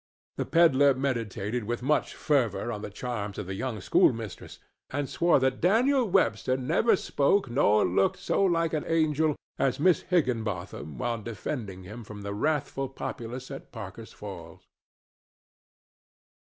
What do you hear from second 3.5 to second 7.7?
young schoolmistress, and swore that Daniel Webster never spoke